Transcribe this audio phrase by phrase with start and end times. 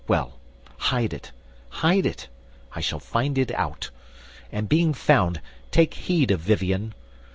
[0.07, 0.39] Well,
[0.79, 1.31] hide it,
[1.69, 2.27] hide it;
[2.73, 3.91] I shall find it out;
[4.51, 5.39] And being found
[5.69, 6.95] take heed of Vivien.